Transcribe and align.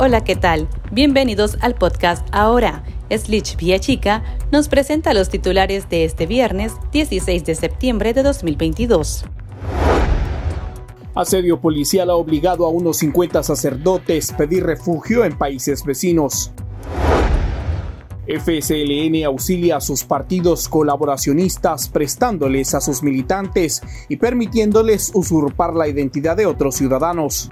Hola, 0.00 0.22
¿qué 0.22 0.36
tal? 0.36 0.68
Bienvenidos 0.92 1.58
al 1.60 1.74
podcast 1.74 2.24
Ahora. 2.30 2.84
Slich 3.10 3.56
Chica 3.80 4.22
nos 4.52 4.68
presenta 4.68 5.12
los 5.12 5.28
titulares 5.28 5.88
de 5.88 6.04
este 6.04 6.26
viernes 6.26 6.74
16 6.92 7.44
de 7.44 7.56
septiembre 7.56 8.14
de 8.14 8.22
2022. 8.22 9.24
Asedio 11.16 11.60
policial 11.60 12.10
ha 12.10 12.14
obligado 12.14 12.64
a 12.64 12.68
unos 12.68 12.98
50 12.98 13.42
sacerdotes 13.42 14.32
pedir 14.34 14.64
refugio 14.64 15.24
en 15.24 15.36
países 15.36 15.82
vecinos. 15.84 16.52
FSLN 18.28 19.24
auxilia 19.24 19.78
a 19.78 19.80
sus 19.80 20.04
partidos 20.04 20.68
colaboracionistas 20.68 21.88
prestándoles 21.88 22.72
a 22.74 22.80
sus 22.80 23.02
militantes 23.02 23.82
y 24.08 24.16
permitiéndoles 24.16 25.10
usurpar 25.12 25.74
la 25.74 25.88
identidad 25.88 26.36
de 26.36 26.46
otros 26.46 26.76
ciudadanos. 26.76 27.50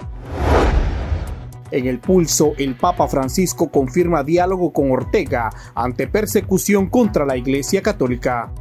En 1.71 1.87
el 1.87 1.99
pulso, 1.99 2.53
el 2.57 2.75
Papa 2.75 3.07
Francisco 3.07 3.69
confirma 3.69 4.23
diálogo 4.23 4.71
con 4.71 4.91
Ortega 4.91 5.49
ante 5.75 6.07
persecución 6.07 6.89
contra 6.89 7.25
la 7.25 7.37
Iglesia 7.37 7.81
Católica 7.81 8.51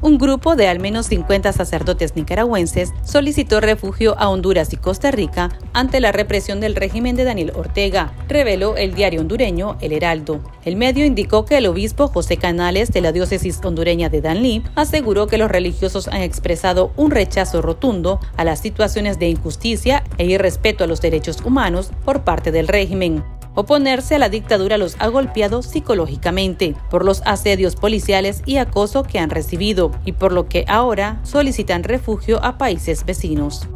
un 0.00 0.18
grupo 0.18 0.56
de 0.56 0.68
al 0.68 0.80
menos 0.80 1.06
50 1.06 1.52
sacerdotes 1.52 2.16
nicaragüenses 2.16 2.92
solicitó 3.04 3.60
refugio 3.60 4.14
a 4.18 4.28
Honduras 4.28 4.72
y 4.72 4.76
Costa 4.76 5.10
Rica 5.10 5.50
ante 5.72 6.00
la 6.00 6.12
represión 6.12 6.60
del 6.60 6.74
régimen 6.74 7.16
de 7.16 7.24
Daniel 7.24 7.52
Ortega, 7.54 8.12
reveló 8.28 8.76
el 8.76 8.94
diario 8.94 9.20
hondureño 9.20 9.76
El 9.80 9.92
Heraldo. 9.92 10.40
El 10.64 10.76
medio 10.76 11.04
indicó 11.04 11.44
que 11.44 11.58
el 11.58 11.66
obispo 11.66 12.08
José 12.08 12.36
Canales 12.36 12.92
de 12.92 13.00
la 13.00 13.12
diócesis 13.12 13.60
hondureña 13.62 14.08
de 14.08 14.20
Danlí 14.20 14.62
aseguró 14.74 15.26
que 15.26 15.38
los 15.38 15.50
religiosos 15.50 16.08
han 16.08 16.22
expresado 16.22 16.92
un 16.96 17.10
rechazo 17.10 17.62
rotundo 17.62 18.20
a 18.36 18.44
las 18.44 18.60
situaciones 18.60 19.18
de 19.18 19.28
injusticia 19.28 20.04
e 20.18 20.26
irrespeto 20.26 20.84
a 20.84 20.86
los 20.86 21.00
derechos 21.00 21.40
humanos 21.44 21.90
por 22.04 22.24
parte 22.24 22.52
del 22.52 22.68
régimen. 22.68 23.35
Oponerse 23.56 24.16
a 24.16 24.18
la 24.18 24.28
dictadura 24.28 24.76
los 24.76 24.96
ha 24.98 25.08
golpeado 25.08 25.62
psicológicamente 25.62 26.74
por 26.90 27.06
los 27.06 27.22
asedios 27.24 27.74
policiales 27.74 28.42
y 28.44 28.58
acoso 28.58 29.02
que 29.02 29.18
han 29.18 29.30
recibido 29.30 29.92
y 30.04 30.12
por 30.12 30.32
lo 30.32 30.46
que 30.46 30.66
ahora 30.68 31.20
solicitan 31.22 31.82
refugio 31.82 32.44
a 32.44 32.58
países 32.58 33.06
vecinos. 33.06 33.66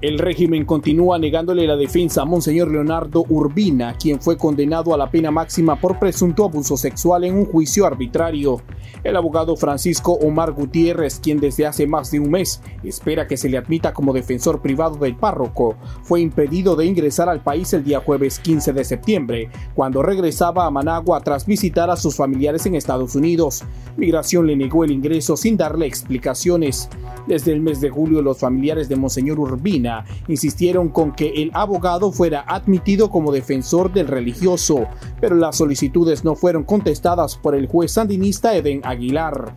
El 0.00 0.20
régimen 0.20 0.64
continúa 0.64 1.18
negándole 1.18 1.66
la 1.66 1.74
defensa 1.74 2.22
a 2.22 2.24
Monseñor 2.24 2.70
Leonardo 2.70 3.24
Urbina, 3.28 3.96
quien 3.98 4.20
fue 4.20 4.36
condenado 4.36 4.94
a 4.94 4.96
la 4.96 5.10
pena 5.10 5.32
máxima 5.32 5.80
por 5.80 5.98
presunto 5.98 6.44
abuso 6.44 6.76
sexual 6.76 7.24
en 7.24 7.34
un 7.34 7.46
juicio 7.46 7.84
arbitrario. 7.84 8.62
El 9.02 9.16
abogado 9.16 9.56
Francisco 9.56 10.12
Omar 10.12 10.52
Gutiérrez, 10.52 11.18
quien 11.18 11.40
desde 11.40 11.66
hace 11.66 11.88
más 11.88 12.12
de 12.12 12.20
un 12.20 12.30
mes 12.30 12.62
espera 12.84 13.26
que 13.26 13.36
se 13.36 13.48
le 13.48 13.58
admita 13.58 13.92
como 13.92 14.12
defensor 14.12 14.62
privado 14.62 14.98
del 14.98 15.16
párroco, 15.16 15.76
fue 16.04 16.20
impedido 16.20 16.76
de 16.76 16.86
ingresar 16.86 17.28
al 17.28 17.42
país 17.42 17.72
el 17.72 17.82
día 17.82 17.98
jueves 17.98 18.38
15 18.38 18.72
de 18.72 18.84
septiembre, 18.84 19.50
cuando 19.74 20.04
regresaba 20.04 20.64
a 20.64 20.70
Managua 20.70 21.20
tras 21.22 21.44
visitar 21.44 21.90
a 21.90 21.96
sus 21.96 22.14
familiares 22.14 22.64
en 22.66 22.76
Estados 22.76 23.16
Unidos. 23.16 23.64
Migración 23.96 24.46
le 24.46 24.54
negó 24.54 24.84
el 24.84 24.92
ingreso 24.92 25.36
sin 25.36 25.56
darle 25.56 25.86
explicaciones. 25.86 26.88
Desde 27.26 27.52
el 27.52 27.60
mes 27.60 27.80
de 27.80 27.90
julio, 27.90 28.22
los 28.22 28.38
familiares 28.38 28.88
de 28.88 28.94
Monseñor 28.94 29.40
Urbina 29.40 29.87
insistieron 30.28 30.88
con 30.88 31.12
que 31.12 31.42
el 31.42 31.50
abogado 31.54 32.12
fuera 32.12 32.44
admitido 32.46 33.10
como 33.10 33.32
defensor 33.32 33.92
del 33.92 34.08
religioso, 34.08 34.86
pero 35.20 35.36
las 35.36 35.56
solicitudes 35.56 36.24
no 36.24 36.34
fueron 36.34 36.64
contestadas 36.64 37.36
por 37.36 37.54
el 37.54 37.66
juez 37.66 37.92
sandinista 37.92 38.54
Eden 38.54 38.80
Aguilar. 38.84 39.54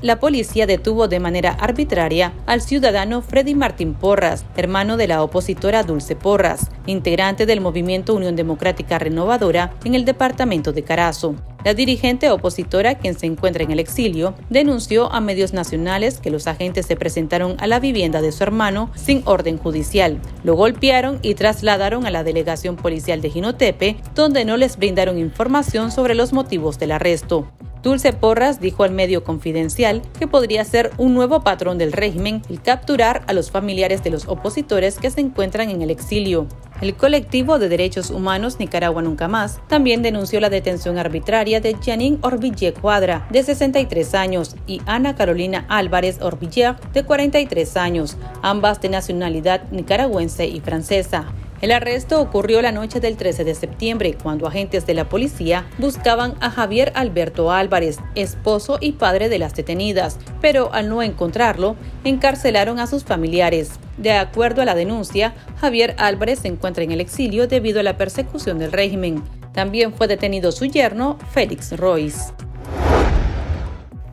La 0.00 0.20
policía 0.20 0.64
detuvo 0.68 1.08
de 1.08 1.18
manera 1.18 1.50
arbitraria 1.50 2.32
al 2.46 2.60
ciudadano 2.60 3.20
Freddy 3.20 3.56
Martín 3.56 3.94
Porras, 3.94 4.44
hermano 4.56 4.96
de 4.96 5.08
la 5.08 5.24
opositora 5.24 5.82
Dulce 5.82 6.14
Porras, 6.14 6.70
integrante 6.86 7.46
del 7.46 7.60
movimiento 7.60 8.14
Unión 8.14 8.36
Democrática 8.36 9.00
Renovadora 9.00 9.74
en 9.84 9.96
el 9.96 10.04
departamento 10.04 10.72
de 10.72 10.84
Carazo. 10.84 11.34
La 11.64 11.74
dirigente 11.74 12.30
opositora, 12.30 12.94
quien 12.94 13.18
se 13.18 13.26
encuentra 13.26 13.64
en 13.64 13.72
el 13.72 13.80
exilio, 13.80 14.34
denunció 14.50 15.12
a 15.12 15.20
medios 15.20 15.52
nacionales 15.52 16.20
que 16.20 16.30
los 16.30 16.46
agentes 16.46 16.86
se 16.86 16.94
presentaron 16.94 17.56
a 17.58 17.66
la 17.66 17.80
vivienda 17.80 18.20
de 18.20 18.30
su 18.30 18.44
hermano 18.44 18.92
sin 18.94 19.22
orden 19.24 19.58
judicial. 19.58 20.20
Lo 20.44 20.54
golpearon 20.54 21.18
y 21.22 21.34
trasladaron 21.34 22.06
a 22.06 22.12
la 22.12 22.22
delegación 22.22 22.76
policial 22.76 23.20
de 23.20 23.30
Ginotepe, 23.30 23.96
donde 24.14 24.44
no 24.44 24.56
les 24.56 24.76
brindaron 24.76 25.18
información 25.18 25.90
sobre 25.90 26.14
los 26.14 26.32
motivos 26.32 26.78
del 26.78 26.92
arresto. 26.92 27.48
Dulce 27.82 28.12
Porras 28.12 28.60
dijo 28.60 28.82
al 28.84 28.92
medio 28.92 29.22
confidencial 29.22 30.02
que 30.18 30.26
podría 30.26 30.64
ser 30.64 30.90
un 30.98 31.14
nuevo 31.14 31.42
patrón 31.42 31.78
del 31.78 31.92
régimen 31.92 32.42
el 32.48 32.60
capturar 32.60 33.22
a 33.26 33.32
los 33.32 33.50
familiares 33.50 34.02
de 34.02 34.10
los 34.10 34.26
opositores 34.26 34.98
que 34.98 35.10
se 35.10 35.20
encuentran 35.20 35.70
en 35.70 35.82
el 35.82 35.90
exilio. 35.90 36.46
El 36.80 36.94
colectivo 36.94 37.58
de 37.58 37.68
derechos 37.68 38.10
humanos 38.10 38.60
Nicaragua 38.60 39.02
Nunca 39.02 39.26
Más 39.26 39.60
también 39.68 40.02
denunció 40.02 40.40
la 40.40 40.50
detención 40.50 40.98
arbitraria 40.98 41.60
de 41.60 41.76
Janine 41.84 42.18
Orbiller 42.22 42.74
Cuadra, 42.74 43.26
de 43.30 43.42
63 43.42 44.14
años, 44.14 44.54
y 44.66 44.80
Ana 44.86 45.16
Carolina 45.16 45.64
Álvarez 45.68 46.20
Orbiller, 46.20 46.76
de 46.92 47.04
43 47.04 47.76
años, 47.76 48.16
ambas 48.42 48.80
de 48.80 48.90
nacionalidad 48.90 49.62
nicaragüense 49.70 50.46
y 50.46 50.60
francesa. 50.60 51.26
El 51.60 51.72
arresto 51.72 52.20
ocurrió 52.20 52.62
la 52.62 52.70
noche 52.70 53.00
del 53.00 53.16
13 53.16 53.42
de 53.42 53.54
septiembre, 53.54 54.16
cuando 54.22 54.46
agentes 54.46 54.86
de 54.86 54.94
la 54.94 55.08
policía 55.08 55.66
buscaban 55.78 56.34
a 56.40 56.50
Javier 56.50 56.92
Alberto 56.94 57.50
Álvarez, 57.50 57.98
esposo 58.14 58.78
y 58.80 58.92
padre 58.92 59.28
de 59.28 59.40
las 59.40 59.56
detenidas, 59.56 60.18
pero 60.40 60.72
al 60.72 60.88
no 60.88 61.02
encontrarlo, 61.02 61.74
encarcelaron 62.04 62.78
a 62.78 62.86
sus 62.86 63.02
familiares. 63.02 63.72
De 63.96 64.12
acuerdo 64.12 64.62
a 64.62 64.64
la 64.64 64.76
denuncia, 64.76 65.34
Javier 65.60 65.96
Álvarez 65.98 66.38
se 66.40 66.48
encuentra 66.48 66.84
en 66.84 66.92
el 66.92 67.00
exilio 67.00 67.48
debido 67.48 67.80
a 67.80 67.82
la 67.82 67.96
persecución 67.96 68.60
del 68.60 68.70
régimen. 68.70 69.24
También 69.52 69.92
fue 69.92 70.06
detenido 70.06 70.52
su 70.52 70.66
yerno, 70.66 71.18
Félix 71.32 71.76
Royce. 71.76 72.32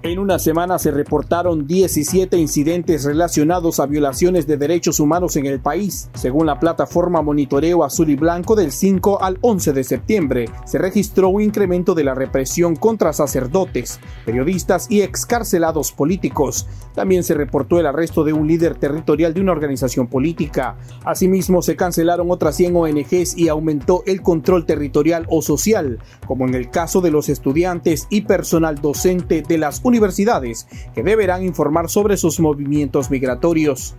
En 0.06 0.20
una 0.20 0.38
semana 0.38 0.78
se 0.78 0.92
reportaron 0.92 1.66
17 1.66 2.38
incidentes 2.38 3.06
relacionados 3.06 3.80
a 3.80 3.88
violaciones 3.88 4.46
de 4.46 4.56
derechos 4.56 5.00
humanos 5.00 5.36
en 5.36 5.48
el 5.48 5.60
país. 5.60 6.12
Según 6.14 6.46
la 6.46 6.60
plataforma 6.60 7.24
Monitoreo 7.24 7.84
Azul 7.84 8.12
y 8.12 8.16
Blanco 8.16 8.56
del 8.56 8.72
5 8.72 9.24
al 9.24 9.40
11 9.42 9.74
de 9.74 9.84
septiembre, 9.84 10.46
se 10.68 10.78
registró 10.78 11.30
un 11.30 11.42
incremento 11.42 11.96
de 11.96 12.04
la 12.04 12.14
represión 12.14 12.76
contra 12.76 13.14
sacerdotes, 13.14 14.00
periodistas 14.26 14.86
y 14.92 15.02
excarcelados 15.02 15.92
políticos. 15.92 16.68
También 16.94 17.24
se 17.24 17.34
reportó 17.34 17.80
el 17.80 17.88
arresto 17.88 18.24
de 18.24 18.34
un 18.34 18.48
líder 18.48 18.76
territorial 18.76 19.34
de 19.34 19.42
una 19.42 19.54
organización 19.54 20.06
política. 20.06 20.78
Asimismo, 21.04 21.64
se 21.64 21.76
cancelaron 21.76 22.30
otras 22.30 22.56
100 22.58 22.76
ONGs 22.76 23.36
y 23.40 23.48
aumentó 23.48 24.04
el 24.06 24.22
control 24.22 24.68
territorial 24.68 25.26
o 25.30 25.42
social, 25.42 25.98
como 26.28 26.48
en 26.48 26.54
el 26.54 26.70
caso 26.70 27.02
de 27.02 27.10
los 27.10 27.28
estudiantes 27.28 28.06
y 28.12 28.22
personal 28.22 28.76
docente 28.76 29.42
de 29.42 29.58
las 29.58 29.80
universidades 29.84 29.95
universidades 29.96 30.68
que 30.94 31.04
deberán 31.04 31.44
informar 31.44 31.90
sobre 31.90 32.18
sus 32.18 32.40
movimientos 32.40 33.10
migratorios. 33.10 33.96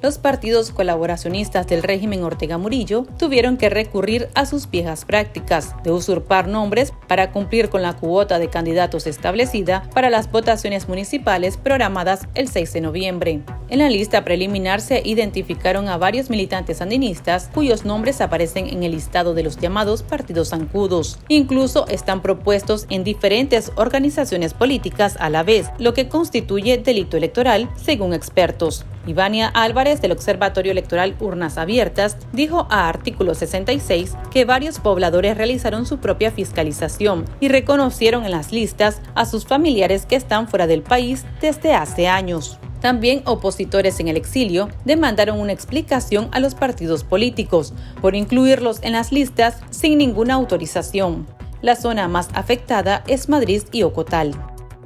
Los 0.00 0.18
partidos 0.18 0.70
colaboracionistas 0.70 1.66
del 1.66 1.82
régimen 1.82 2.22
Ortega 2.22 2.56
Murillo 2.56 3.04
tuvieron 3.18 3.56
que 3.56 3.68
recurrir 3.68 4.28
a 4.34 4.46
sus 4.46 4.70
viejas 4.70 5.04
prácticas 5.04 5.74
de 5.82 5.90
usurpar 5.92 6.46
nombres 6.48 6.92
para 7.08 7.32
cumplir 7.32 7.70
con 7.70 7.82
la 7.82 7.94
cuota 7.94 8.38
de 8.38 8.48
candidatos 8.48 9.06
establecida 9.06 9.88
para 9.94 10.10
las 10.10 10.30
votaciones 10.30 10.88
municipales 10.88 11.56
programadas 11.56 12.28
el 12.34 12.48
6 12.48 12.72
de 12.74 12.80
noviembre. 12.80 13.40
En 13.70 13.80
la 13.80 13.88
lista 13.88 14.24
preliminar 14.24 14.80
se 14.80 15.02
identificaron 15.04 15.88
a 15.88 15.96
varios 15.96 16.30
militantes 16.30 16.78
sandinistas 16.78 17.50
cuyos 17.52 17.84
nombres 17.84 18.20
aparecen 18.20 18.68
en 18.68 18.82
el 18.82 18.92
listado 18.92 19.34
de 19.34 19.42
los 19.42 19.58
llamados 19.58 20.02
partidos 20.02 20.50
zancudos. 20.50 21.18
Incluso 21.28 21.86
están 21.88 22.22
propuestos 22.22 22.86
en 22.90 23.04
diferentes 23.04 23.72
organizaciones 23.76 24.54
políticas 24.54 25.16
a 25.18 25.30
la 25.30 25.42
vez, 25.42 25.68
lo 25.78 25.94
que 25.94 26.08
constituye 26.08 26.78
delito 26.78 27.16
electoral, 27.16 27.68
según 27.76 28.14
expertos. 28.14 28.84
Ivania 29.06 29.48
Álvarez 29.48 30.02
del 30.02 30.12
Observatorio 30.12 30.72
Electoral 30.72 31.16
Urnas 31.18 31.56
Abiertas 31.56 32.18
dijo 32.32 32.66
a 32.68 32.90
Artículo 32.90 33.34
66 33.34 34.14
que 34.30 34.44
varios 34.44 34.80
pobladores 34.80 35.38
realizaron 35.38 35.86
su 35.86 35.98
propia 35.98 36.30
fiscalización 36.30 36.97
y 37.40 37.48
reconocieron 37.48 38.24
en 38.24 38.30
las 38.30 38.52
listas 38.52 39.00
a 39.14 39.24
sus 39.24 39.46
familiares 39.46 40.06
que 40.06 40.16
están 40.16 40.48
fuera 40.48 40.66
del 40.66 40.82
país 40.82 41.24
desde 41.40 41.74
hace 41.74 42.08
años. 42.08 42.58
También 42.80 43.22
opositores 43.24 43.98
en 44.00 44.08
el 44.08 44.16
exilio 44.16 44.68
demandaron 44.84 45.40
una 45.40 45.52
explicación 45.52 46.28
a 46.32 46.40
los 46.40 46.54
partidos 46.54 47.04
políticos 47.04 47.74
por 48.00 48.14
incluirlos 48.14 48.80
en 48.82 48.92
las 48.92 49.12
listas 49.12 49.56
sin 49.70 49.98
ninguna 49.98 50.34
autorización. 50.34 51.26
La 51.60 51.74
zona 51.74 52.06
más 52.08 52.28
afectada 52.34 53.02
es 53.06 53.28
Madrid 53.28 53.62
y 53.72 53.82
Ocotal 53.82 54.34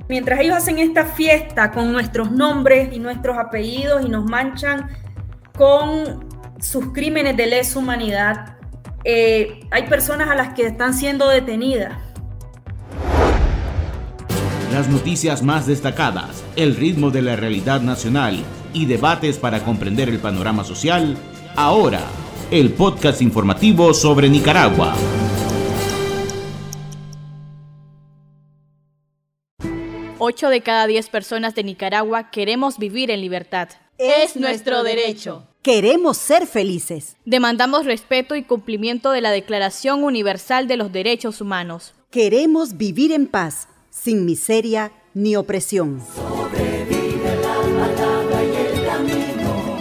mientras 0.09 0.41
ellos 0.41 0.57
hacen 0.57 0.79
esta 0.79 1.07
fiesta 1.07 1.71
con 1.71 1.91
nuestros 1.91 2.31
nombres 2.31 2.93
y 2.93 2.99
nuestros 2.99 3.39
apellidos 3.39 4.05
y 4.05 4.11
nos 4.11 4.27
manchan 4.27 4.91
con 5.57 6.29
sus 6.61 6.93
crímenes 6.93 7.35
de 7.37 7.47
lesa 7.47 7.79
humanidad, 7.79 8.57
eh, 9.05 9.61
hay 9.71 9.85
personas 9.89 10.29
a 10.31 10.35
las 10.35 10.55
que 10.55 10.67
están 10.67 10.95
siendo 10.95 11.29
detenidas. 11.29 11.99
Las 14.73 14.89
noticias 14.89 15.43
más 15.43 15.67
destacadas, 15.67 16.45
el 16.57 16.77
ritmo 16.77 17.11
de 17.11 17.23
la 17.23 17.37
realidad 17.37 17.81
nacional 17.81 18.43
y 18.73 18.87
debates 18.87 19.39
para 19.39 19.61
comprender 19.65 20.09
el 20.09 20.19
panorama 20.19 20.65
social, 20.65 21.17
ahora 21.57 22.01
el 22.51 22.73
podcast 22.73 23.21
informativo 23.23 23.93
sobre 23.93 24.29
Nicaragua. 24.29 24.95
Ocho 30.19 30.49
de 30.49 30.61
cada 30.61 30.87
diez 30.87 31.09
personas 31.09 31.55
de 31.55 31.65
Nicaragua 31.65 32.31
queremos 32.31 32.79
vivir 32.79 33.11
en 33.11 33.21
libertad. 33.21 33.69
Es 33.99 34.37
nuestro 34.37 34.85
derecho. 34.85 35.52
Queremos 35.63 36.17
ser 36.17 36.49
felices. 36.49 37.17
Demandamos 37.25 37.85
respeto 37.85 38.35
y 38.35 38.43
cumplimiento 38.43 39.13
de 39.13 39.21
la 39.21 39.31
Declaración 39.31 40.03
Universal 40.03 40.67
de 40.67 40.77
los 40.77 40.91
Derechos 40.91 41.41
Humanos. 41.41 41.95
Queremos 42.11 42.77
vivir 42.79 43.13
en 43.13 43.29
paz, 43.29 43.69
sin 43.89 44.25
miseria 44.25 44.91
ni 45.15 45.37
opresión. 45.37 46.03
Sobrevive 46.17 47.37
la 47.43 47.55
palabra 47.79 48.43
y 48.43 48.57
el 48.57 48.87
camino, 48.87 49.79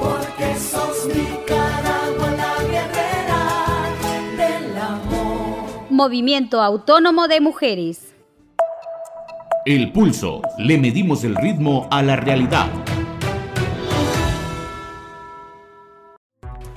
porque 0.00 0.58
sos 0.58 1.06
Nicaragua 1.14 2.30
la 2.30 2.64
guerrera 2.64 3.90
del 4.38 4.78
amor. 4.78 5.90
Movimiento 5.90 6.62
Autónomo 6.62 7.28
de 7.28 7.42
Mujeres. 7.42 8.14
El 9.66 9.92
pulso. 9.92 10.40
Le 10.56 10.78
medimos 10.78 11.22
el 11.22 11.36
ritmo 11.36 11.86
a 11.90 12.02
la 12.02 12.16
realidad. 12.16 12.70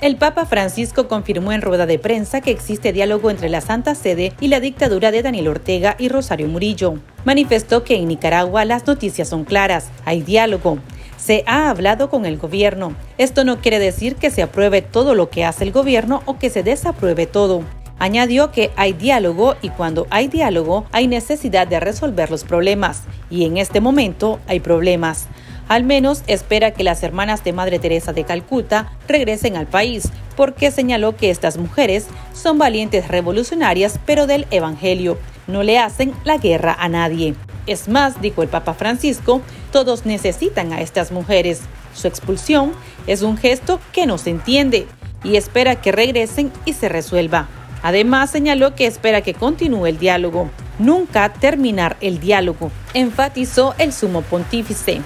El 0.02 0.16
Papa 0.16 0.44
Francisco 0.44 1.08
confirmó 1.08 1.52
en 1.52 1.62
rueda 1.62 1.86
de 1.86 1.98
prensa 1.98 2.42
que 2.42 2.50
existe 2.50 2.92
diálogo 2.92 3.30
entre 3.30 3.48
la 3.48 3.62
Santa 3.62 3.94
Sede 3.94 4.34
y 4.40 4.48
la 4.48 4.60
dictadura 4.60 5.10
de 5.10 5.22
Daniel 5.22 5.48
Ortega 5.48 5.96
y 5.98 6.10
Rosario 6.10 6.48
Murillo. 6.48 6.98
Manifestó 7.24 7.82
que 7.82 7.96
en 7.96 8.08
Nicaragua 8.08 8.66
las 8.66 8.86
noticias 8.86 9.30
son 9.30 9.44
claras, 9.44 9.88
hay 10.04 10.20
diálogo. 10.20 10.78
Se 11.16 11.44
ha 11.46 11.70
hablado 11.70 12.10
con 12.10 12.26
el 12.26 12.36
gobierno. 12.36 12.94
Esto 13.16 13.42
no 13.44 13.62
quiere 13.62 13.78
decir 13.78 14.16
que 14.16 14.30
se 14.30 14.42
apruebe 14.42 14.82
todo 14.82 15.14
lo 15.14 15.30
que 15.30 15.46
hace 15.46 15.64
el 15.64 15.72
gobierno 15.72 16.22
o 16.26 16.38
que 16.38 16.50
se 16.50 16.62
desapruebe 16.62 17.26
todo. 17.26 17.62
Añadió 17.98 18.52
que 18.52 18.70
hay 18.76 18.92
diálogo 18.92 19.54
y 19.62 19.70
cuando 19.70 20.06
hay 20.10 20.28
diálogo 20.28 20.84
hay 20.92 21.08
necesidad 21.08 21.66
de 21.66 21.80
resolver 21.80 22.30
los 22.30 22.44
problemas. 22.44 23.04
Y 23.30 23.46
en 23.46 23.56
este 23.56 23.80
momento 23.80 24.40
hay 24.46 24.60
problemas. 24.60 25.26
Al 25.68 25.82
menos 25.82 26.22
espera 26.28 26.70
que 26.70 26.84
las 26.84 27.02
hermanas 27.02 27.42
de 27.42 27.52
Madre 27.52 27.78
Teresa 27.78 28.12
de 28.12 28.24
Calcuta 28.24 28.92
regresen 29.08 29.56
al 29.56 29.66
país, 29.66 30.10
porque 30.36 30.70
señaló 30.70 31.16
que 31.16 31.30
estas 31.30 31.56
mujeres 31.56 32.06
son 32.32 32.58
valientes 32.58 33.08
revolucionarias, 33.08 33.98
pero 34.06 34.26
del 34.26 34.46
Evangelio. 34.50 35.18
No 35.48 35.64
le 35.64 35.78
hacen 35.78 36.12
la 36.24 36.38
guerra 36.38 36.76
a 36.78 36.88
nadie. 36.88 37.34
Es 37.66 37.88
más, 37.88 38.20
dijo 38.20 38.42
el 38.42 38.48
Papa 38.48 38.74
Francisco, 38.74 39.40
todos 39.72 40.06
necesitan 40.06 40.72
a 40.72 40.80
estas 40.80 41.10
mujeres. 41.10 41.62
Su 41.94 42.06
expulsión 42.06 42.72
es 43.08 43.22
un 43.22 43.36
gesto 43.36 43.80
que 43.92 44.06
no 44.06 44.18
se 44.18 44.30
entiende 44.30 44.86
y 45.24 45.36
espera 45.36 45.80
que 45.80 45.90
regresen 45.90 46.52
y 46.64 46.74
se 46.74 46.88
resuelva. 46.88 47.48
Además, 47.82 48.30
señaló 48.30 48.74
que 48.74 48.86
espera 48.86 49.20
que 49.20 49.34
continúe 49.34 49.86
el 49.86 49.98
diálogo. 49.98 50.48
Nunca 50.78 51.32
terminar 51.32 51.96
el 52.00 52.20
diálogo, 52.20 52.70
enfatizó 52.94 53.74
el 53.78 53.92
sumo 53.92 54.22
pontífice. 54.22 55.00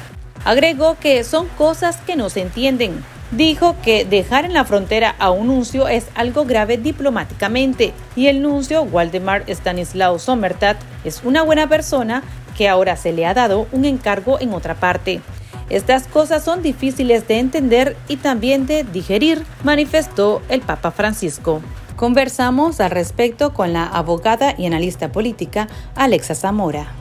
Agregó 0.45 0.97
que 0.99 1.23
son 1.25 1.49
cosas 1.49 1.99
que 1.99 2.17
no 2.17 2.31
se 2.31 2.41
entienden. 2.41 3.05
Dijo 3.31 3.77
que 3.83 4.05
dejar 4.05 4.45
en 4.45 4.55
la 4.55 4.65
frontera 4.65 5.15
a 5.19 5.31
un 5.31 5.47
nuncio 5.49 5.87
es 5.87 6.09
algo 6.15 6.45
grave 6.45 6.79
diplomáticamente 6.79 7.93
y 8.17 8.27
el 8.27 8.43
nuncio 8.43 8.83
Waldemar 8.83 9.45
Stanislao 9.47 10.19
Sommertat 10.19 10.79
es 11.05 11.21
una 11.23 11.43
buena 11.43 11.69
persona 11.69 12.25
que 12.57 12.69
ahora 12.69 12.97
se 12.97 13.13
le 13.13 13.27
ha 13.27 13.35
dado 13.35 13.69
un 13.71 13.85
encargo 13.85 14.41
en 14.41 14.53
otra 14.53 14.75
parte. 14.75 15.21
Estas 15.69 16.09
cosas 16.09 16.43
son 16.43 16.63
difíciles 16.63 17.29
de 17.29 17.39
entender 17.39 17.97
y 18.09 18.17
también 18.17 18.67
de 18.67 18.83
digerir, 18.83 19.45
manifestó 19.63 20.43
el 20.49 20.61
Papa 20.61 20.91
Francisco. 20.91 21.63
Conversamos 21.95 22.81
al 22.81 22.91
respecto 22.91 23.55
con 23.55 23.73
la 23.73 23.87
abogada 23.87 24.55
y 24.59 24.67
analista 24.67 25.13
política 25.13 25.69
Alexa 25.95 26.35
Zamora. 26.35 27.00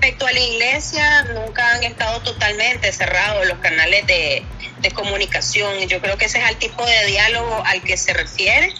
Respecto 0.00 0.26
a 0.26 0.32
la 0.32 0.40
iglesia, 0.40 1.22
nunca 1.34 1.74
han 1.74 1.84
estado 1.84 2.20
totalmente 2.22 2.90
cerrados 2.90 3.46
los 3.46 3.58
canales 3.58 4.06
de, 4.06 4.42
de 4.78 4.90
comunicación. 4.92 5.86
Yo 5.88 6.00
creo 6.00 6.16
que 6.16 6.24
ese 6.24 6.38
es 6.38 6.48
el 6.48 6.56
tipo 6.56 6.86
de 6.86 7.04
diálogo 7.04 7.62
al 7.66 7.82
que 7.82 7.98
se 7.98 8.14
refiere, 8.14 8.72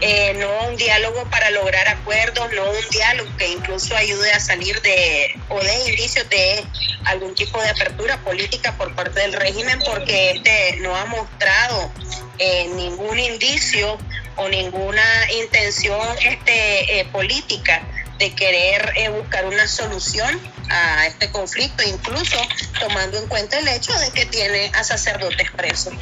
eh, 0.00 0.34
no 0.34 0.68
un 0.68 0.76
diálogo 0.76 1.30
para 1.30 1.50
lograr 1.50 1.86
acuerdos, 1.86 2.52
no 2.54 2.68
un 2.68 2.90
diálogo 2.90 3.30
que 3.38 3.52
incluso 3.52 3.94
ayude 3.94 4.32
a 4.32 4.40
salir 4.40 4.82
de 4.82 5.38
o 5.48 5.60
de 5.60 5.90
indicios 5.90 6.28
de 6.28 6.64
algún 7.04 7.36
tipo 7.36 7.62
de 7.62 7.68
apertura 7.68 8.16
política 8.22 8.76
por 8.76 8.96
parte 8.96 9.20
del 9.20 9.32
régimen, 9.32 9.78
porque 9.86 10.32
este 10.32 10.78
no 10.80 10.96
ha 10.96 11.04
mostrado 11.04 11.92
eh, 12.38 12.66
ningún 12.74 13.20
indicio 13.20 13.96
o 14.34 14.48
ninguna 14.48 15.04
intención 15.40 16.04
este, 16.20 16.98
eh, 16.98 17.04
política 17.12 17.80
de 18.18 18.32
querer 18.34 18.92
eh, 18.96 19.08
buscar 19.08 19.44
una 19.46 19.66
solución 19.68 20.40
a 20.70 21.06
este 21.06 21.30
conflicto, 21.30 21.82
incluso 21.82 22.36
tomando 22.80 23.18
en 23.18 23.26
cuenta 23.26 23.58
el 23.58 23.68
hecho 23.68 23.92
de 23.98 24.10
que 24.10 24.26
tiene 24.26 24.70
a 24.74 24.84
sacerdotes 24.84 25.50
presos. 25.50 25.94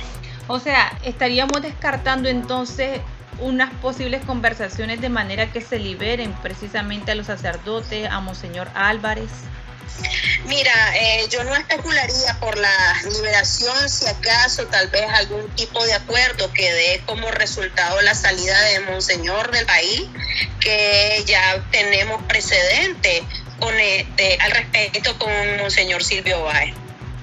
O 0.48 0.58
sea, 0.58 0.98
estaríamos 1.02 1.62
descartando 1.62 2.28
entonces 2.28 3.00
unas 3.40 3.72
posibles 3.74 4.24
conversaciones 4.24 5.00
de 5.00 5.08
manera 5.08 5.52
que 5.52 5.60
se 5.60 5.78
liberen 5.78 6.32
precisamente 6.42 7.12
a 7.12 7.14
los 7.14 7.26
sacerdotes, 7.26 8.08
a 8.10 8.20
Monseñor 8.20 8.70
Álvarez. 8.74 9.30
Mira, 10.46 10.72
eh, 10.96 11.26
yo 11.30 11.44
no 11.44 11.54
especularía 11.54 12.36
por 12.40 12.56
la 12.58 12.94
liberación, 13.12 13.88
si 13.88 14.06
acaso 14.06 14.66
tal 14.66 14.88
vez 14.88 15.08
algún 15.10 15.48
tipo 15.50 15.84
de 15.84 15.94
acuerdo 15.94 16.52
que 16.52 16.72
dé 16.72 17.02
como 17.06 17.30
resultado 17.30 18.00
la 18.02 18.14
salida 18.14 18.60
de 18.62 18.80
Monseñor 18.80 19.50
del 19.50 19.66
país, 19.66 20.02
que 20.60 21.22
ya 21.26 21.62
tenemos 21.70 22.22
precedente 22.24 23.24
este, 23.70 24.38
al 24.40 24.50
respecto 24.50 25.16
con 25.18 25.30
Monseñor 25.58 26.02
Silvio 26.02 26.42
Báez. 26.44 26.74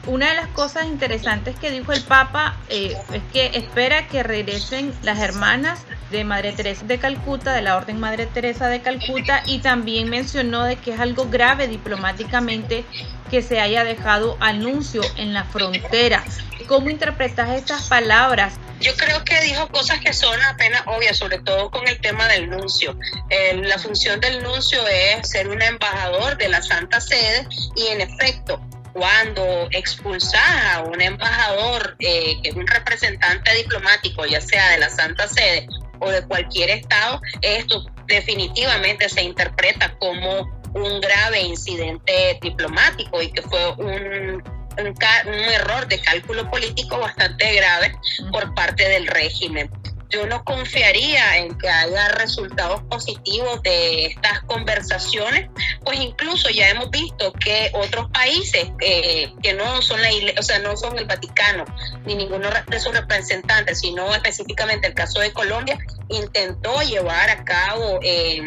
Una 0.08 0.30
de 0.30 0.36
las 0.36 0.48
cosas 0.48 0.86
interesantes 0.86 1.56
que 1.60 1.70
dijo 1.70 1.92
el 1.92 2.02
Papa 2.02 2.58
eh, 2.70 2.96
es 3.14 3.22
que 3.32 3.58
espera 3.58 4.08
que 4.08 4.24
regresen 4.24 4.94
las 5.04 5.20
hermanas 5.20 5.86
de 6.10 6.24
Madre 6.24 6.52
Teresa 6.54 6.86
de 6.86 6.98
Calcuta, 6.98 7.54
de 7.54 7.62
la 7.62 7.78
Orden 7.78 8.00
Madre 8.00 8.26
Teresa 8.26 8.70
de 8.70 8.82
Calcuta, 8.82 9.44
y 9.46 9.60
también 9.60 10.10
mencionó 10.10 10.64
de 10.64 10.78
que 10.78 10.94
es 10.94 11.00
algo 11.00 11.30
grave 11.30 11.68
diplomáticamente 11.68 12.86
que 13.30 13.42
se 13.42 13.60
haya 13.60 13.84
dejado 13.84 14.38
anuncio 14.40 15.02
en 15.18 15.34
la 15.34 15.44
frontera. 15.46 16.24
¿Cómo 16.68 16.90
interpretas 16.90 17.50
estas 17.50 17.88
palabras? 17.88 18.54
Yo 18.80 18.96
creo 18.96 19.24
que 19.26 19.42
dijo 19.42 19.68
cosas 19.70 20.00
que 20.00 20.14
son 20.14 20.42
apenas 20.44 20.84
obvias, 20.86 21.18
sobre 21.18 21.40
todo 21.40 21.70
con 21.70 21.88
el 21.88 22.00
tema 22.00 22.28
del 22.28 22.50
nuncio. 22.50 22.98
Eh, 23.30 23.56
la 23.56 23.78
función 23.78 24.20
del 24.20 24.42
nuncio 24.42 24.80
es 24.88 25.30
ser 25.30 25.50
un 25.50 25.62
embajador 25.62 26.38
de 26.38 26.48
la 26.48 26.62
Santa 26.62 27.02
Sede 27.02 27.46
y 27.76 27.88
en 27.88 28.02
efecto, 28.02 28.62
cuando 28.94 29.68
expulsas 29.72 30.42
a 30.74 30.84
un 30.84 31.02
embajador 31.02 31.96
eh, 32.00 32.40
que 32.42 32.50
es 32.50 32.56
un 32.56 32.68
representante 32.68 33.54
diplomático, 33.56 34.26
ya 34.26 34.40
sea 34.40 34.70
de 34.70 34.78
la 34.78 34.90
Santa 34.90 35.28
Sede 35.28 35.68
o 36.00 36.10
de 36.10 36.26
cualquier 36.26 36.70
estado, 36.70 37.22
esto 37.42 37.86
definitivamente 38.08 39.10
se 39.10 39.24
interpreta 39.24 39.94
como 40.00 40.59
un 40.74 41.02
grave 41.02 41.42
incidente 41.42 42.40
diplomático 42.42 43.22
y 43.22 43.32
que 43.32 43.42
fue 43.42 43.72
un, 43.78 44.44
un, 44.78 45.34
error 45.34 45.88
de 45.88 46.00
cálculo 46.00 46.50
político 46.50 47.00
bastante 47.00 47.54
grave 47.56 47.96
por 48.32 48.54
parte 48.54 48.88
del 48.88 49.08
régimen. 49.08 49.70
Yo 50.10 50.26
no 50.26 50.44
confiaría 50.44 51.38
en 51.38 51.56
que 51.60 51.70
haya 51.70 52.08
resultados 52.10 52.82
positivos 52.90 53.62
de 53.62 54.08
estas 54.08 54.42
conversaciones, 54.42 55.52
pues 55.84 56.00
incluso 56.00 56.50
ya 56.50 56.68
hemos 56.70 56.90
visto 56.90 57.32
que 57.34 57.70
otros 57.74 58.10
países 58.10 58.72
eh, 58.82 59.32
que 59.44 59.54
no 59.54 59.84
son 59.84 60.02
la 60.02 60.10
o 60.40 60.42
sea, 60.42 60.58
no 60.60 60.76
son 60.78 60.98
el 60.98 61.06
Vaticano 61.06 61.64
ni 62.08 62.16
ninguno 62.16 62.50
de 62.68 62.80
sus 62.80 62.92
representantes, 62.92 63.82
sino 63.82 64.12
específicamente 64.16 64.88
el 64.88 64.96
caso 64.96 65.20
de 65.20 65.32
Colombia, 65.32 65.78
intentó 66.08 66.82
llevar 66.82 67.30
a 67.30 67.46
cabo 67.46 68.00
eh, 68.02 68.42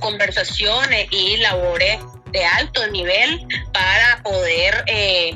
conversaciones 0.00 1.08
y 1.10 1.36
labores 1.38 1.98
de 2.32 2.44
alto 2.44 2.86
nivel 2.88 3.46
para 3.72 4.22
poder 4.22 4.84
eh, 4.86 5.34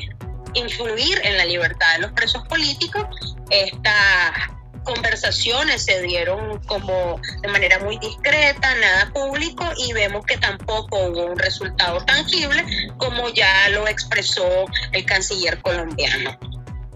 influir 0.54 1.20
en 1.24 1.36
la 1.36 1.44
libertad 1.44 1.94
de 1.94 2.02
los 2.02 2.12
presos 2.12 2.46
políticos. 2.48 3.04
Esta 3.50 4.52
conversaciones 4.84 5.84
se 5.84 6.02
dieron 6.02 6.60
como 6.64 7.20
de 7.40 7.48
manera 7.48 7.78
muy 7.80 7.98
discreta, 7.98 8.74
nada 8.76 9.12
público 9.12 9.64
y 9.78 9.92
vemos 9.92 10.24
que 10.26 10.36
tampoco 10.38 10.98
hubo 11.06 11.26
un 11.26 11.38
resultado 11.38 12.04
tangible 12.04 12.64
como 12.96 13.28
ya 13.28 13.68
lo 13.70 13.86
expresó 13.86 14.64
el 14.92 15.04
canciller 15.04 15.60
colombiano. 15.62 16.36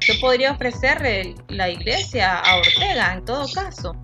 ¿Qué 0.01 0.15
podría 0.15 0.53
ofrecer 0.53 1.35
la 1.49 1.69
iglesia 1.69 2.39
a 2.39 2.57
Ortega 2.57 3.15
en 3.15 3.25
todo 3.25 3.47
caso? 3.53 3.97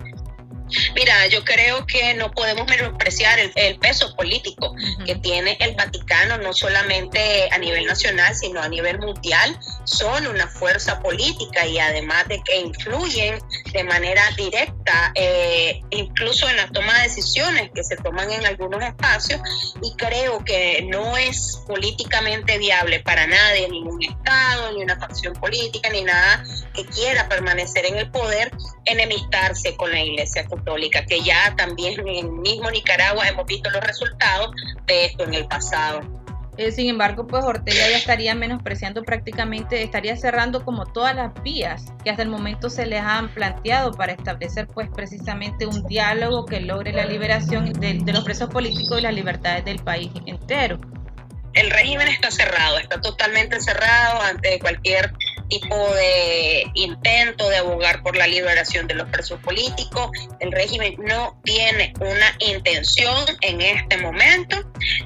Mira, 0.95 1.27
yo 1.27 1.43
creo 1.43 1.85
que 1.85 2.13
no 2.13 2.31
podemos 2.31 2.67
menospreciar 2.67 3.39
el, 3.39 3.51
el 3.55 3.77
peso 3.79 4.15
político 4.15 4.75
que 5.05 5.15
tiene 5.15 5.57
el 5.59 5.75
Vaticano, 5.75 6.37
no 6.37 6.53
solamente 6.53 7.49
a 7.51 7.57
nivel 7.57 7.85
nacional, 7.85 8.35
sino 8.35 8.61
a 8.61 8.67
nivel 8.67 8.99
mundial. 8.99 9.57
Son 9.85 10.27
una 10.27 10.47
fuerza 10.47 10.99
política 10.99 11.65
y 11.65 11.79
además 11.79 12.27
de 12.27 12.41
que 12.43 12.59
influyen 12.59 13.39
de 13.71 13.83
manera 13.83 14.23
directa, 14.37 15.11
eh, 15.15 15.81
incluso 15.89 16.47
en 16.49 16.57
la 16.57 16.67
toma 16.69 16.93
de 16.97 17.03
decisiones 17.03 17.71
que 17.73 17.83
se 17.83 17.95
toman 17.97 18.31
en 18.31 18.45
algunos 18.45 18.81
espacios. 18.83 19.41
Y 19.81 19.95
creo 19.95 20.43
que 20.43 20.85
no 20.89 21.17
es 21.17 21.61
políticamente 21.67 22.57
viable 22.57 22.99
para 23.01 23.27
nadie, 23.27 23.67
ningún 23.69 24.03
Estado, 24.03 24.71
ni 24.73 24.83
una 24.83 24.99
facción 24.99 25.33
política, 25.33 25.89
ni 25.89 26.01
nada 26.01 26.43
que 26.73 26.85
quiera 26.85 27.27
permanecer 27.29 27.85
en 27.85 27.97
el 27.97 28.09
poder, 28.11 28.51
enemistarse 28.85 29.75
con 29.75 29.91
la 29.91 30.01
Iglesia 30.01 30.45
Católica, 30.63 31.05
que 31.05 31.21
ya 31.21 31.53
también 31.57 32.07
en 32.07 32.41
mismo 32.41 32.71
Nicaragua 32.71 33.27
hemos 33.27 33.45
visto 33.45 33.69
los 33.69 33.83
resultados 33.83 34.51
de 34.85 35.05
esto 35.05 35.25
en 35.25 35.33
el 35.33 35.45
pasado. 35.47 36.01
Eh, 36.55 36.71
sin 36.71 36.87
embargo, 36.87 37.25
pues 37.25 37.43
Ortega 37.43 37.89
ya 37.89 37.97
estaría 37.97 38.35
menospreciando 38.35 39.03
prácticamente, 39.03 39.81
estaría 39.81 40.15
cerrando 40.15 40.63
como 40.63 40.85
todas 40.85 41.15
las 41.15 41.33
vías 41.41 41.85
que 42.03 42.11
hasta 42.11 42.21
el 42.21 42.29
momento 42.29 42.69
se 42.69 42.85
les 42.85 43.01
han 43.01 43.33
planteado 43.33 43.91
para 43.91 44.13
establecer 44.13 44.67
pues 44.67 44.87
precisamente 44.95 45.65
un 45.65 45.83
diálogo 45.87 46.45
que 46.45 46.59
logre 46.59 46.93
la 46.93 47.05
liberación 47.05 47.73
de, 47.73 47.93
de 47.95 48.13
los 48.13 48.23
presos 48.23 48.49
políticos 48.49 48.99
y 48.99 49.01
las 49.01 49.13
libertades 49.13 49.65
del 49.65 49.79
país 49.79 50.11
entero. 50.27 50.79
El 51.53 51.71
régimen 51.71 52.07
está 52.07 52.29
cerrado, 52.31 52.77
está 52.77 53.01
totalmente 53.01 53.59
cerrado 53.59 54.21
ante 54.21 54.59
cualquier 54.59 55.11
tipo 55.59 55.93
de 55.93 56.65
intento 56.73 57.47
de 57.49 57.57
abogar 57.57 58.01
por 58.01 58.15
la 58.15 58.25
liberación 58.25 58.87
de 58.87 58.95
los 58.95 59.07
presos 59.09 59.39
políticos. 59.41 60.09
El 60.39 60.51
régimen 60.51 60.95
no 60.97 61.39
tiene 61.43 61.93
una 61.99 62.35
intención 62.39 63.25
en 63.41 63.61
este 63.61 63.97
momento 63.97 64.57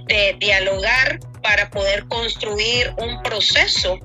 de 0.08 0.38
dialogar 0.40 1.20
para 1.42 1.70
poder 1.70 2.08
construir 2.08 2.94
un 2.98 3.22
proceso 3.24 4.00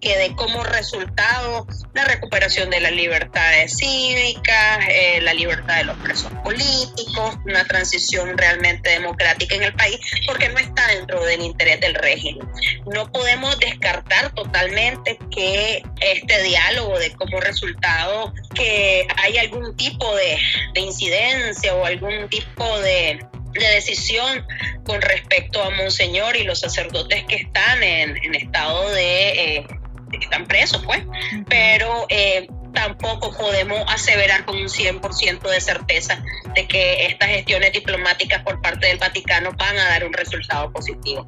que 0.00 0.16
dé 0.16 0.34
como 0.36 0.64
resultado 0.64 1.66
la 1.94 2.04
recuperación 2.04 2.70
de 2.70 2.80
las 2.80 2.92
libertades 2.92 3.76
cívicas, 3.76 4.84
eh, 4.88 5.20
la 5.22 5.34
libertad 5.34 5.76
de 5.76 5.84
los 5.84 5.96
presos 5.98 6.32
políticos, 6.44 7.36
una 7.44 7.64
transición 7.64 8.36
realmente 8.38 8.90
democrática 8.90 9.56
en 9.56 9.64
el 9.64 9.74
país, 9.74 9.98
porque 10.26 10.48
no 10.48 10.58
está 10.58 10.86
dentro 10.88 11.24
del 11.24 11.42
interés 11.42 11.80
del 11.80 11.94
régimen. 11.94 12.48
No 12.86 13.10
podemos 13.10 13.58
descartar 13.58 14.32
totalmente 14.58 15.18
que 15.30 15.82
este 16.00 16.42
diálogo 16.42 16.98
dé 16.98 17.12
como 17.12 17.40
resultado 17.40 18.32
que 18.54 19.06
hay 19.16 19.38
algún 19.38 19.76
tipo 19.76 20.14
de, 20.16 20.38
de 20.74 20.80
incidencia 20.80 21.74
o 21.74 21.84
algún 21.84 22.28
tipo 22.28 22.78
de 22.80 23.24
de 23.52 23.66
decisión 23.66 24.46
con 24.84 25.00
respecto 25.00 25.62
a 25.62 25.70
Monseñor 25.70 26.36
y 26.36 26.44
los 26.44 26.60
sacerdotes 26.60 27.24
que 27.24 27.36
están 27.36 27.82
en, 27.82 28.16
en 28.22 28.34
estado 28.34 28.90
de, 28.90 29.56
eh, 29.56 29.66
que 30.12 30.18
están 30.18 30.46
presos, 30.46 30.82
pues, 30.84 31.02
pero 31.48 32.06
eh, 32.08 32.46
tampoco 32.74 33.36
podemos 33.36 33.82
aseverar 33.88 34.44
con 34.44 34.56
un 34.56 34.68
100% 34.68 35.40
de 35.48 35.60
certeza 35.60 36.22
de 36.54 36.68
que 36.68 37.06
estas 37.06 37.30
gestiones 37.30 37.72
diplomáticas 37.72 38.42
por 38.42 38.60
parte 38.60 38.86
del 38.86 38.98
Vaticano 38.98 39.52
van 39.56 39.78
a 39.78 39.88
dar 39.88 40.04
un 40.04 40.12
resultado 40.12 40.70
positivo. 40.70 41.26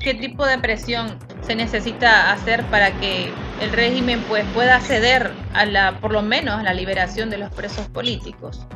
¿Qué 0.00 0.14
tipo 0.14 0.46
de 0.46 0.58
presión 0.58 1.18
se 1.46 1.54
necesita 1.54 2.32
hacer 2.32 2.64
para 2.70 2.98
que 3.00 3.30
el 3.60 3.70
régimen 3.70 4.22
pues 4.28 4.44
pueda 4.54 4.80
ceder 4.80 5.30
a 5.52 5.66
la, 5.66 6.00
por 6.00 6.12
lo 6.12 6.22
menos 6.22 6.58
a 6.58 6.62
la 6.62 6.72
liberación 6.72 7.28
de 7.28 7.36
los 7.36 7.52
presos 7.52 7.86
políticos? 7.88 8.66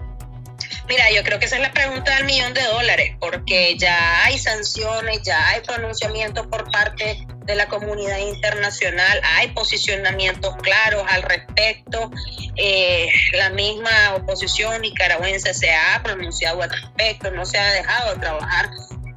Mira, 0.86 1.10
yo 1.12 1.22
creo 1.24 1.38
que 1.38 1.46
esa 1.46 1.56
es 1.56 1.62
la 1.62 1.72
pregunta 1.72 2.14
del 2.16 2.26
millón 2.26 2.52
de 2.52 2.62
dólares, 2.62 3.16
porque 3.18 3.74
ya 3.78 4.24
hay 4.24 4.38
sanciones, 4.38 5.22
ya 5.22 5.48
hay 5.48 5.62
pronunciamientos 5.62 6.46
por 6.48 6.70
parte 6.70 7.26
de 7.46 7.54
la 7.54 7.66
comunidad 7.68 8.18
internacional, 8.18 9.20
hay 9.36 9.48
posicionamientos 9.48 10.54
claros 10.56 11.04
al 11.08 11.22
respecto. 11.22 12.10
Eh, 12.56 13.08
la 13.32 13.48
misma 13.50 14.14
oposición 14.14 14.82
nicaragüense 14.82 15.54
se 15.54 15.72
ha 15.72 16.02
pronunciado 16.02 16.62
al 16.62 16.70
respecto, 16.70 17.30
no 17.30 17.46
se 17.46 17.58
ha 17.58 17.72
dejado 17.72 18.14
de 18.14 18.20
trabajar 18.20 18.68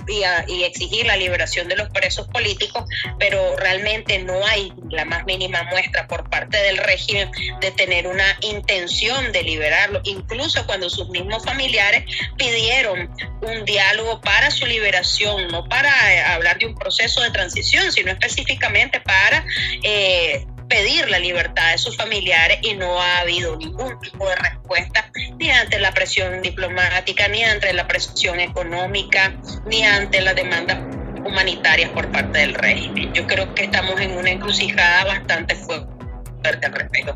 y, 0.08 0.64
exigir 0.64 1.06
la 1.06 1.16
liberación 1.18 1.68
de 1.68 1.76
los 1.76 1.90
presos 1.90 2.28
políticos, 2.28 2.84
pero 3.20 3.56
realmente 3.58 4.20
no 4.20 4.46
hay 4.46 4.74
la 4.90 5.06
más 5.06 5.26
mínima 5.26 5.64
muestra 5.64 6.08
por 6.08 6.30
parte 6.30 6.58
del 6.58 6.78
régimen 6.78 7.32
de 7.62 7.72
tener 7.72 8.08
una 8.08 8.38
intención 8.42 9.32
de 9.32 9.44
liberarlo, 9.44 10.02
incluso 10.04 10.66
cuando 10.66 10.90
sus 10.90 11.10
mismos 11.10 11.44
familiares 11.44 12.06
pidieron 12.38 13.10
un 13.42 13.66
diálogo 13.66 14.22
para 14.22 14.52
su 14.52 14.66
liberación, 14.66 15.48
no 15.48 15.68
para 15.68 16.14
eh, 16.14 16.22
hablar 16.22 16.58
de 16.60 16.68
un 16.68 16.76
proceso 16.76 17.22
de 17.22 17.32
transición, 17.32 17.92
sino 17.92 18.12
específicamente 18.12 19.00
para... 19.02 19.46
Eh, 19.84 20.46
pedir 20.68 21.10
la 21.10 21.20
libertad 21.20 21.72
de 21.72 21.78
sus 21.78 21.96
familiares 21.96 22.60
y 22.62 22.76
no 22.76 23.02
ha 23.02 23.20
habido 23.20 23.56
ningún 23.58 24.00
tipo 24.00 24.28
de 24.28 24.36
respuesta 24.36 25.10
ni 25.38 25.50
ante 25.50 25.80
la 25.80 25.92
presión 25.92 26.42
diplomática, 26.42 27.28
ni 27.28 27.44
ante 27.44 27.72
la 27.74 27.88
presión 27.88 28.40
económica, 28.40 29.34
ni 29.66 29.84
ante 29.84 30.22
las 30.22 30.36
demandas 30.36 30.80
humanitarias 31.26 31.90
por 31.92 32.12
parte 32.12 32.40
del 32.40 32.54
régimen. 32.54 33.14
Yo 33.14 33.26
creo 33.28 33.54
que 33.54 33.66
estamos 33.66 34.00
en 34.00 34.18
una 34.18 34.30
encrucijada 34.30 35.06
bastante 35.06 35.56
fuerte 35.56 36.66
al 36.66 36.74
respecto. 36.74 37.16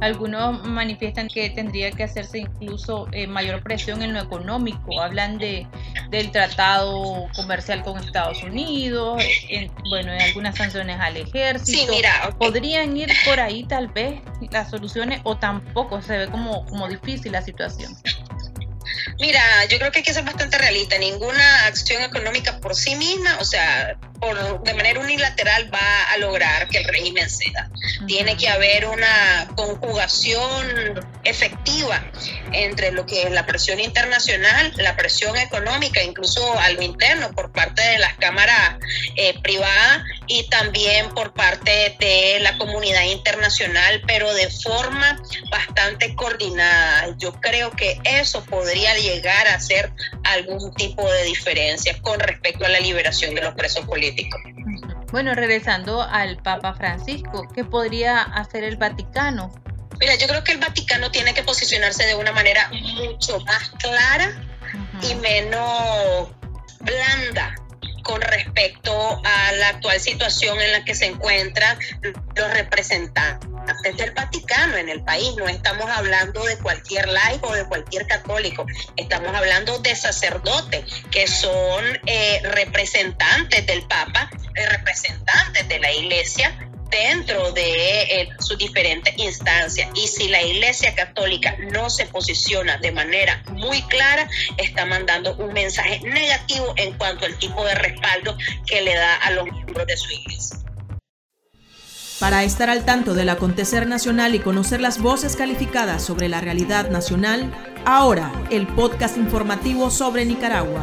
Algunos 0.00 0.62
manifiestan 0.64 1.28
que 1.28 1.50
tendría 1.50 1.90
que 1.90 2.04
hacerse 2.04 2.38
incluso 2.38 3.08
eh, 3.12 3.26
mayor 3.26 3.62
presión 3.62 4.02
en 4.02 4.12
lo 4.12 4.20
económico. 4.20 5.00
Hablan 5.00 5.38
de 5.38 5.66
del 6.16 6.30
tratado 6.30 7.28
comercial 7.34 7.82
con 7.82 7.98
Estados 7.98 8.42
Unidos, 8.42 9.22
en, 9.48 9.70
bueno, 9.90 10.12
en 10.12 10.20
algunas 10.20 10.56
sanciones 10.56 10.98
al 11.00 11.16
ejército. 11.16 11.92
¿Podrían 12.38 12.96
ir 12.96 13.10
por 13.24 13.38
ahí 13.40 13.64
tal 13.64 13.88
vez 13.88 14.20
las 14.50 14.70
soluciones 14.70 15.20
o 15.24 15.36
tampoco 15.36 16.00
se 16.02 16.18
ve 16.18 16.26
como, 16.28 16.64
como 16.66 16.88
difícil 16.88 17.32
la 17.32 17.42
situación? 17.42 17.92
Mira, 19.18 19.64
yo 19.66 19.78
creo 19.78 19.90
que 19.90 19.98
hay 19.98 20.04
que 20.04 20.12
ser 20.12 20.24
bastante 20.24 20.58
realista. 20.58 20.98
Ninguna 20.98 21.66
acción 21.66 22.02
económica 22.02 22.60
por 22.60 22.74
sí 22.74 22.94
misma, 22.96 23.38
o 23.40 23.44
sea, 23.44 23.96
por, 24.20 24.62
de 24.62 24.74
manera 24.74 25.00
unilateral 25.00 25.72
va 25.72 26.04
a 26.12 26.18
lograr 26.18 26.68
que 26.68 26.78
el 26.78 26.84
régimen 26.84 27.28
ceda. 27.30 27.70
Tiene 28.06 28.36
que 28.36 28.48
haber 28.48 28.86
una 28.86 29.48
conjugación 29.56 31.00
efectiva 31.24 32.04
entre 32.52 32.92
lo 32.92 33.06
que 33.06 33.22
es 33.22 33.30
la 33.30 33.46
presión 33.46 33.80
internacional, 33.80 34.72
la 34.76 34.96
presión 34.96 35.36
económica, 35.36 36.02
incluso 36.02 36.58
a 36.58 36.70
lo 36.70 36.82
interno 36.82 37.32
por 37.32 37.52
parte 37.52 37.82
de 37.82 37.98
las 37.98 38.14
cámaras 38.16 38.76
eh, 39.16 39.34
privadas 39.42 40.02
y 40.26 40.48
también 40.48 41.08
por 41.10 41.32
parte 41.32 41.96
de 41.98 42.38
la 42.40 42.56
comunidad 42.58 43.02
internacional, 43.04 44.02
pero 44.06 44.32
de 44.34 44.48
forma 44.50 45.20
bastante 45.50 46.14
coordinada. 46.14 47.14
Yo 47.18 47.32
creo 47.40 47.70
que 47.70 47.98
eso 48.04 48.44
podría 48.44 48.96
llegar 48.96 49.48
a 49.48 49.60
ser 49.60 49.92
algún 50.24 50.74
tipo 50.74 51.08
de 51.10 51.24
diferencia 51.24 52.00
con 52.02 52.18
respecto 52.20 52.64
a 52.64 52.68
la 52.68 52.80
liberación 52.80 53.34
de 53.34 53.42
los 53.42 53.54
presos 53.54 53.84
políticos. 53.86 54.40
Bueno, 55.12 55.34
regresando 55.34 56.02
al 56.02 56.36
Papa 56.42 56.74
Francisco, 56.74 57.46
¿qué 57.54 57.64
podría 57.64 58.22
hacer 58.22 58.64
el 58.64 58.76
Vaticano? 58.76 59.52
Mira, 60.00 60.14
yo 60.16 60.26
creo 60.26 60.44
que 60.44 60.52
el 60.52 60.58
Vaticano 60.58 61.10
tiene 61.10 61.32
que 61.32 61.42
posicionarse 61.42 62.04
de 62.04 62.14
una 62.14 62.32
manera 62.32 62.70
mucho 62.70 63.40
más 63.40 63.70
clara 63.78 64.42
y 65.02 65.14
menos 65.14 66.28
a 69.24 69.52
la 69.52 69.68
actual 69.68 70.00
situación 70.00 70.60
en 70.60 70.72
la 70.72 70.84
que 70.84 70.94
se 70.94 71.06
encuentran 71.06 71.78
los 72.34 72.50
representantes 72.52 73.96
del 73.96 74.12
Vaticano 74.12 74.76
en 74.76 74.88
el 74.88 75.02
país. 75.02 75.34
No 75.36 75.48
estamos 75.48 75.90
hablando 75.90 76.44
de 76.44 76.56
cualquier 76.58 77.08
laico 77.08 77.48
o 77.48 77.54
de 77.54 77.66
cualquier 77.66 78.06
católico, 78.06 78.66
estamos 78.96 79.34
hablando 79.34 79.78
de 79.78 79.94
sacerdotes 79.94 80.84
que 81.10 81.26
son 81.26 81.84
eh, 82.06 82.40
representantes 82.44 83.66
del 83.66 83.82
Papa, 83.86 84.30
eh, 84.54 84.66
representantes 84.66 85.68
de 85.68 85.78
la 85.78 85.92
Iglesia 85.92 86.65
dentro 86.90 87.52
de 87.52 88.02
eh, 88.02 88.28
sus 88.38 88.58
diferentes 88.58 89.14
instancias. 89.18 89.88
Y 89.94 90.06
si 90.06 90.28
la 90.28 90.42
Iglesia 90.42 90.94
Católica 90.94 91.56
no 91.72 91.90
se 91.90 92.06
posiciona 92.06 92.78
de 92.78 92.92
manera 92.92 93.42
muy 93.52 93.82
clara, 93.82 94.28
está 94.56 94.86
mandando 94.86 95.34
un 95.36 95.52
mensaje 95.52 96.00
negativo 96.00 96.74
en 96.76 96.96
cuanto 96.98 97.26
al 97.26 97.38
tipo 97.38 97.64
de 97.64 97.74
respaldo 97.74 98.36
que 98.66 98.80
le 98.82 98.94
da 98.94 99.16
a 99.16 99.30
los 99.30 99.44
miembros 99.50 99.86
de 99.86 99.96
su 99.96 100.10
iglesia. 100.12 100.58
Para 102.18 102.44
estar 102.44 102.70
al 102.70 102.86
tanto 102.86 103.12
del 103.12 103.28
acontecer 103.28 103.86
nacional 103.86 104.34
y 104.34 104.38
conocer 104.38 104.80
las 104.80 104.98
voces 104.98 105.36
calificadas 105.36 106.02
sobre 106.02 106.30
la 106.30 106.40
realidad 106.40 106.88
nacional, 106.88 107.52
ahora 107.84 108.32
el 108.50 108.66
podcast 108.66 109.18
informativo 109.18 109.90
sobre 109.90 110.24
Nicaragua. 110.24 110.82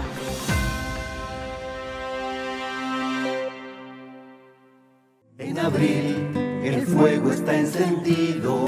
Fuego 7.03 7.33
está 7.33 7.59
encendido 7.59 8.65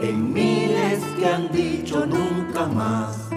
en 0.00 0.32
miles 0.32 1.02
que 1.18 1.26
han 1.26 1.50
dicho 1.50 2.06
nunca 2.06 2.68
más. 2.68 3.28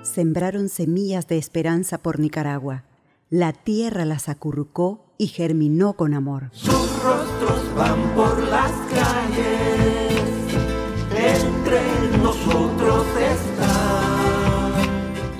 Sembraron 0.00 0.70
semillas 0.70 1.28
de 1.28 1.36
esperanza 1.36 1.98
por 1.98 2.18
Nicaragua. 2.18 2.84
La 3.28 3.52
tierra 3.52 4.06
las 4.06 4.30
acurrucó 4.30 5.04
y 5.18 5.26
germinó 5.26 5.92
con 5.92 6.14
amor. 6.14 6.48
Sus 6.52 7.02
rostros 7.02 7.74
van 7.76 8.14
por 8.14 8.42
las 8.44 8.72
calles, 8.90 10.22
entre 11.14 11.82
nosotros 12.22 13.06
están. 13.20 14.88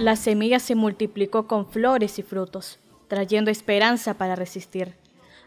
La 0.05 0.17
semilla 0.17 0.59
se 0.61 0.75
multiplicó 0.75 1.47
con 1.47 1.67
flores 1.67 2.19
y 2.19 2.23
frutos, 2.23 2.79
trayendo 3.09 3.51
esperanza 3.51 4.13
para 4.19 4.37
resistir, 4.37 4.97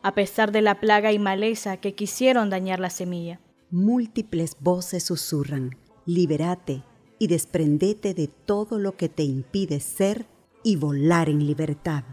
a 0.03 0.13
pesar 0.13 0.51
de 0.51 0.62
la 0.62 0.79
plaga 0.79 1.12
y 1.12 1.20
maleza 1.20 1.77
que 1.77 1.93
quisieron 1.93 2.50
dañar 2.50 2.79
la 2.79 2.89
semilla. 2.89 3.39
Múltiples 3.70 4.58
voces 4.60 5.03
susurran, 5.03 5.77
liberate 6.05 6.84
y 7.20 7.27
desprendete 7.27 8.13
de 8.13 8.27
todo 8.27 8.79
lo 8.79 8.98
que 8.98 9.10
te 9.10 9.24
impide 9.24 9.79
ser 9.79 10.25
y 10.63 10.75
volar 10.75 11.29
en 11.29 11.46
libertad. 11.46 12.03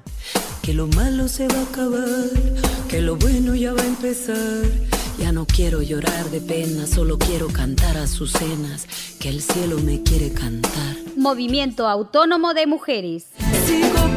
Que 0.63 0.75
lo 0.75 0.87
malo 0.87 1.29
se 1.29 1.49
va 1.49 1.59
a 1.59 1.63
acabar, 1.63 2.29
que 2.89 3.01
lo 3.01 3.17
bueno 3.17 3.55
ya 3.55 3.73
va 3.73 3.83
a 3.83 3.87
empezar. 3.87 4.65
Ya 5.19 5.33
no 5.33 5.47
quiero 5.47 5.83
llorar 5.83 6.31
de 6.31 6.41
pena, 6.41 6.87
solo 6.87 7.19
quiero 7.19 7.49
cantar 7.49 7.97
a 7.97 8.07
sus 8.07 8.33
cenas, 8.33 8.87
que 9.19 9.29
el 9.31 9.43
cielo 9.43 9.79
me 9.79 10.03
quiere 10.03 10.33
cantar. 10.33 10.97
Movimiento 11.17 11.89
Autónomo 11.89 12.55
de 12.55 12.67
Mujeres. 12.67 13.27
Sigo 13.67 14.17